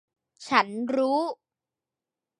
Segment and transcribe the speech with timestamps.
[0.49, 1.19] ฉันรู้!